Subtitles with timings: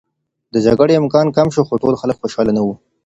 [0.53, 2.67] د جګړې امکان کم شو، خو ټول خلک خوشحاله نه و.